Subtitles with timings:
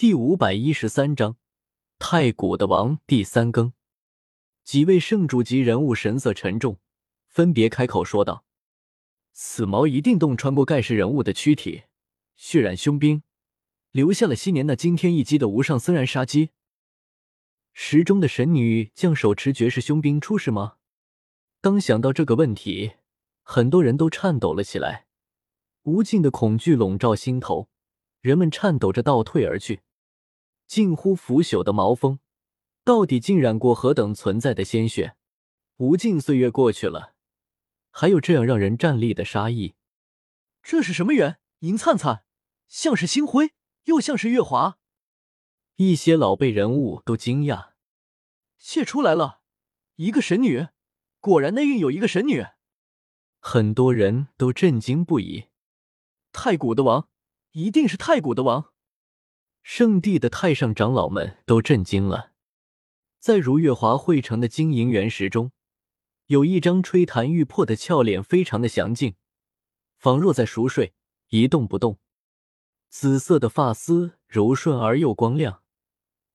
[0.00, 1.36] 第五百一十三章
[1.98, 3.74] 太古的王第三更。
[4.64, 6.78] 几位圣主级人物神色沉重，
[7.26, 8.46] 分别开口说道
[9.34, 11.82] ：“此矛一定洞穿过盖世人物的躯体，
[12.34, 13.22] 血染凶兵，
[13.90, 16.52] 留下了昔年那惊天一击的无上森然杀机。
[17.74, 20.76] 石中的神女将手持绝世凶兵出世吗？”
[21.60, 22.92] 当想到这个问题，
[23.42, 25.08] 很多人都颤抖了起来，
[25.82, 27.68] 无尽的恐惧笼罩心头，
[28.22, 29.82] 人们颤抖着倒退而去。
[30.70, 32.20] 近乎腐朽的毛峰，
[32.84, 35.16] 到底浸染过何等存在的鲜血？
[35.78, 37.16] 无尽岁月过去了，
[37.90, 39.74] 还有这样让人战栗的杀意？
[40.62, 41.40] 这是什么源？
[41.58, 42.22] 银灿灿，
[42.68, 43.50] 像是星辉，
[43.86, 44.78] 又像是月华。
[45.74, 47.70] 一些老辈人物都惊讶：
[48.56, 49.40] 谢出来了，
[49.96, 50.68] 一个神女，
[51.18, 52.46] 果然内蕴有一个神女。
[53.40, 55.48] 很多人都震惊不已。
[56.30, 57.08] 太古的王，
[57.54, 58.69] 一定是太古的王。
[59.62, 62.32] 圣地的太上长老们都震惊了，
[63.18, 65.52] 在如月华汇成的晶莹原石中，
[66.26, 69.14] 有一张吹弹欲破的俏脸，非常的详静，
[69.96, 70.94] 仿若在熟睡，
[71.28, 71.98] 一动不动。
[72.88, 75.62] 紫色的发丝柔顺而又光亮，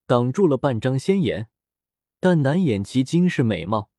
[0.05, 1.49] 挡住了半张仙颜，
[2.19, 3.89] 但难掩其惊世美貌。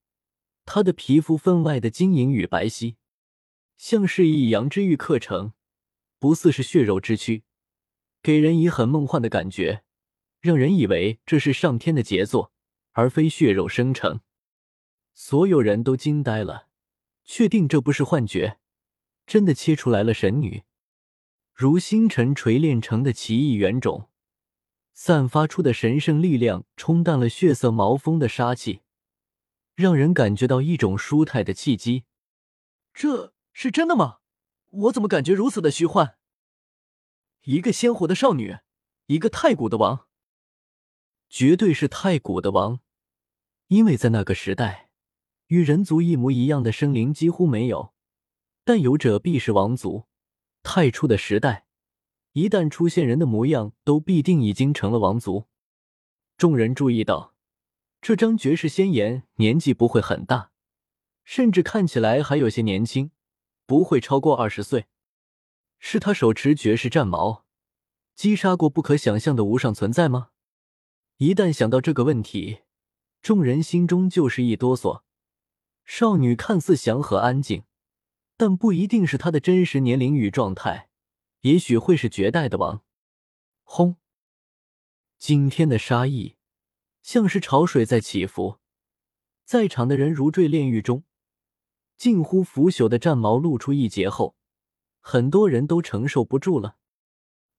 [0.65, 2.97] 她的皮肤分外的晶莹与白皙，
[3.77, 5.53] 像是以阳之玉刻成，
[6.19, 7.45] 不似是血肉之躯。
[8.27, 9.85] 给人以很梦幻的感觉，
[10.41, 12.51] 让人以为这是上天的杰作，
[12.91, 14.19] 而非血肉生成。
[15.15, 16.67] 所有人都惊呆了，
[17.25, 18.59] 确定这不是幻觉，
[19.29, 20.65] 真的切出来了神女，
[21.55, 24.09] 如星辰锤炼成的奇异原种，
[24.93, 28.81] 散发出的神圣力量冲淡了血色毛峰的杀气，
[29.77, 32.03] 让人感觉到一种舒泰的气机。
[32.93, 34.17] 这是真的吗？
[34.71, 36.17] 我怎么感觉如此的虚幻？
[37.47, 38.57] 一个鲜活的少女，
[39.07, 40.09] 一个太古的王，
[41.31, 42.81] 绝对是太古的王，
[43.69, 44.91] 因为在那个时代，
[45.47, 47.95] 与人族一模一样的生灵几乎没有，
[48.65, 50.07] 但有者必是王族。
[50.65, 51.69] 太初的时代，
[52.33, 55.45] 一旦出现人的模样，都必定已经成了王族。
[56.37, 57.37] 众人注意到，
[58.01, 60.51] 这张绝世仙颜年纪不会很大，
[61.23, 63.13] 甚至看起来还有些年轻，
[63.67, 64.87] 不会超过二十岁。
[65.89, 67.45] 是他手持绝世战矛，
[68.17, 70.31] 击杀过不可想象的无上存在吗？
[71.19, 72.63] 一旦想到这个问题，
[73.23, 75.03] 众人心中就是一哆嗦。
[75.85, 77.63] 少女看似祥和安静，
[78.37, 80.91] 但不一定是她的真实年龄与状态，
[81.43, 82.83] 也许会是绝代的王。
[83.63, 83.95] 轰！
[85.19, 86.35] 惊天的杀意，
[87.01, 88.59] 像是潮水在起伏，
[89.45, 91.05] 在场的人如坠炼狱中，
[91.97, 94.36] 近乎腐朽的战矛露出一截后。
[95.09, 96.79] 很多人都承受不住了，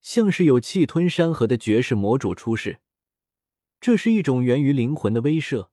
[0.02, 2.81] 像是有气吞山河的绝世魔主出世。
[3.80, 5.69] 这是一种源于灵魂的威慑，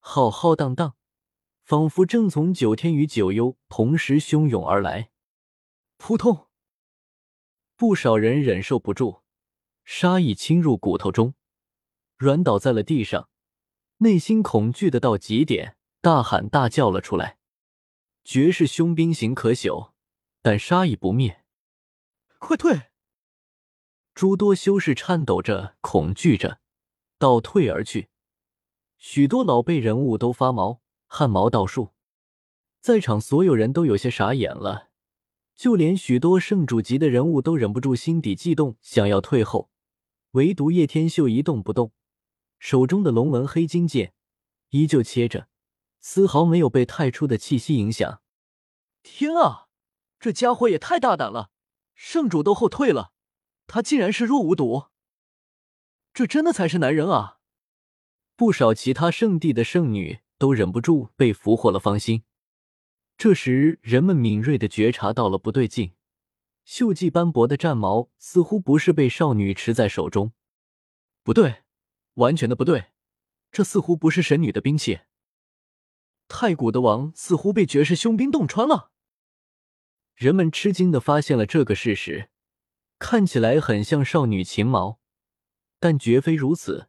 [0.00, 0.96] 浩浩荡荡，
[1.62, 5.10] 仿佛正从九天与九幽同时汹涌而来。
[5.96, 6.48] 扑通！
[7.76, 9.22] 不少人忍受不住，
[9.84, 11.34] 杀意侵入骨头中，
[12.16, 13.28] 软倒在了地上，
[13.98, 17.38] 内心恐惧的到极点，大喊大叫了出来
[18.24, 19.90] ：“绝世凶兵行可朽！”
[20.48, 21.44] 但杀意不灭，
[22.38, 22.82] 快退！
[24.14, 26.60] 诸多修士颤抖着、恐惧着，
[27.18, 28.10] 倒退而去。
[28.96, 31.94] 许多老辈人物都发毛，汗毛倒竖。
[32.80, 34.90] 在场所有人都有些傻眼了，
[35.56, 39.72] 就连许多圣主级的人物都忍不住心底悸动，想要退后。
[40.34, 41.90] 唯独叶天秀一动不动，
[42.60, 44.14] 手中的龙纹黑金剑
[44.68, 45.48] 依旧切着，
[45.98, 48.22] 丝毫没有被太初的气息影响。
[49.02, 49.65] 天啊！
[50.26, 51.52] 这家伙也太大胆了！
[51.94, 53.12] 圣主都后退了，
[53.68, 54.86] 他竟然视若无睹。
[56.12, 57.38] 这真的才是男人啊！
[58.34, 62.24] 不少其他圣地的圣女都忍不住被俘获了芳心。
[63.16, 65.94] 这时，人们敏锐的觉察到了不对劲，
[66.66, 70.32] 锈迹斑驳的战矛似乎不是被少女持在手中。
[71.22, 71.62] 不对，
[72.14, 72.86] 完全的不对，
[73.52, 75.02] 这似乎不是神女的兵器。
[76.26, 78.90] 太古的王似乎被绝世凶兵洞穿了。
[80.16, 82.30] 人们吃惊的发现了这个事实，
[82.98, 84.98] 看起来很像少女琴矛，
[85.78, 86.88] 但绝非如此。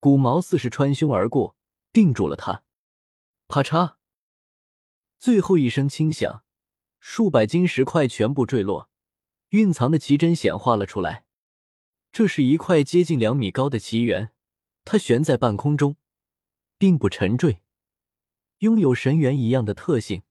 [0.00, 1.56] 骨矛似是穿胸而过，
[1.92, 2.64] 定住了他。
[3.46, 3.94] 啪嚓！
[5.20, 6.42] 最后一声轻响，
[6.98, 8.90] 数百斤石块全部坠落，
[9.50, 11.24] 蕴藏的奇珍显化了出来。
[12.10, 14.32] 这是一块接近两米高的奇缘，
[14.84, 15.96] 它悬在半空中，
[16.76, 17.62] 并不沉坠，
[18.58, 20.24] 拥有神元一样的特性。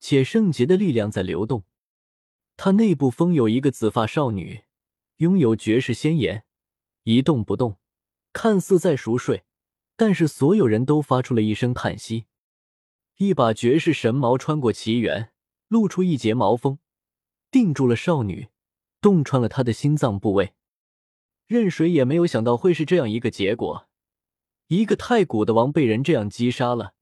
[0.00, 1.64] 且圣洁的力量在流动，
[2.56, 4.64] 它内部封有一个紫发少女，
[5.16, 6.44] 拥有绝世仙颜，
[7.04, 7.78] 一动不动，
[8.32, 9.44] 看似在熟睡，
[9.96, 12.26] 但是所有人都发出了一声叹息。
[13.16, 15.32] 一把绝世神矛穿过奇缘，
[15.68, 16.78] 露出一截毛锋，
[17.50, 18.48] 定住了少女，
[19.00, 20.52] 洞穿了她的心脏部位。
[21.46, 23.88] 任谁也没有想到会是这样一个结果，
[24.66, 26.94] 一个太古的王被人这样击杀了，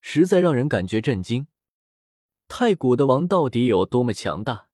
[0.00, 1.46] 实在让人感觉震惊。
[2.48, 4.68] 太古的王到底有多么强大，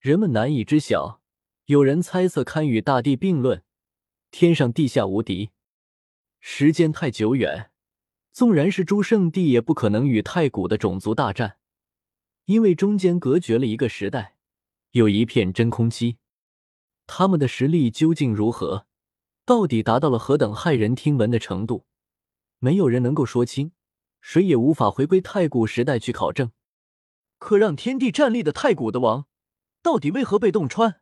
[0.00, 1.20] 人们难以知晓。
[1.66, 3.62] 有人猜测堪与大地并论，
[4.30, 5.50] 天上地下无敌。
[6.40, 7.70] 时间太久远，
[8.32, 11.58] 纵然是诸圣地也不可能与太古的种族大战，
[12.46, 14.36] 因为中间隔绝了一个时代，
[14.90, 16.16] 有一片真空期。
[17.06, 18.86] 他们的实力究竟如何？
[19.44, 21.84] 到底达到了何等骇人听闻的程度？
[22.58, 23.72] 没有人能够说清，
[24.20, 26.50] 谁也无法回归太古时代去考证。
[27.42, 29.26] 可让天地站立的太古的王，
[29.82, 31.00] 到底为何被洞穿？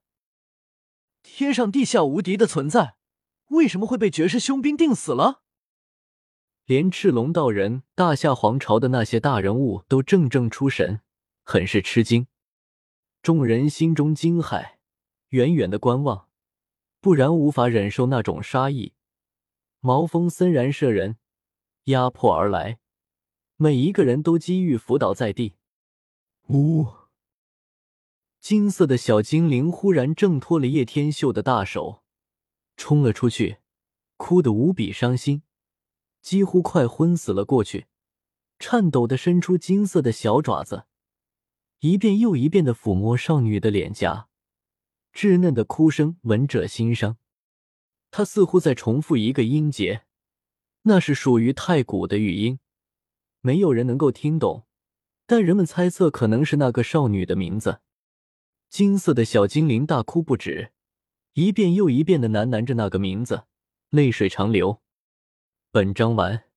[1.22, 2.96] 天上地下无敌的存在，
[3.48, 5.42] 为什么会被绝世凶兵定死了？
[6.64, 11.02] 连赤龙道人、大夏皇朝的那些大人物都怔怔出神，
[11.44, 12.26] 很是吃惊。
[13.20, 14.76] 众人心中惊骇，
[15.28, 16.28] 远远的观望，
[17.02, 18.94] 不然无法忍受那种杀意。
[19.81, 21.19] 毛峰森然射人，
[21.84, 22.78] 压迫而来，
[23.56, 25.56] 每一个人都机遇伏倒在地。
[26.52, 26.88] 呜！
[28.41, 32.02] 金色的小精灵忽然挣脱了叶天秀的大手，
[32.76, 33.58] 冲了出去，
[34.17, 35.44] 哭得无比伤心，
[36.20, 37.87] 几乎快昏死了过去，
[38.58, 40.87] 颤抖的伸出金色的小爪子，
[41.79, 44.29] 一遍又一遍的抚摸少女的脸颊，
[45.12, 47.17] 稚嫩的哭声闻者心伤。
[48.11, 50.05] 他似乎在重复一个音节，
[50.82, 52.58] 那是属于太古的语音，
[53.41, 54.67] 没有人能够听懂。
[55.31, 57.79] 但人们猜测，可能是那个少女的名字。
[58.69, 60.73] 金色的小精灵大哭不止，
[61.35, 63.44] 一遍又一遍的喃喃着那个名字，
[63.91, 64.81] 泪水长流。
[65.71, 66.50] 本章完。